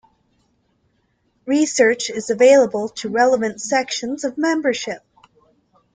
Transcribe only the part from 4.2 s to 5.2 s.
of its membership.